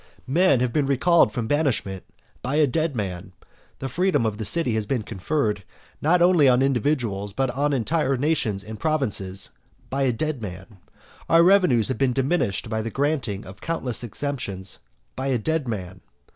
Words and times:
X. 0.13 0.21
Men 0.25 0.61
have 0.61 0.73
been 0.73 0.87
recalled 0.87 1.31
from 1.31 1.45
banishment 1.45 2.03
by 2.41 2.55
a 2.55 2.65
dead 2.65 2.95
man; 2.95 3.33
the 3.77 3.87
freedom 3.87 4.25
of 4.25 4.39
the 4.39 4.45
city 4.45 4.73
has 4.73 4.87
been 4.87 5.03
conferred, 5.03 5.63
not 6.01 6.23
only 6.23 6.49
on 6.49 6.63
individuals, 6.63 7.33
but 7.33 7.51
on 7.51 7.71
entire 7.71 8.17
nations 8.17 8.63
and 8.63 8.79
provinces 8.79 9.51
by 9.91 10.01
a 10.01 10.11
dead 10.11 10.41
man; 10.41 10.79
our 11.29 11.43
revenues 11.43 11.87
have 11.87 11.99
been 11.99 12.13
diminished 12.13 12.67
by 12.67 12.81
the 12.81 12.89
granting 12.89 13.45
of 13.45 13.61
countless 13.61 14.03
exemptions 14.03 14.79
by 15.15 15.27
a 15.27 15.37
dead 15.37 15.67
man. 15.67 16.01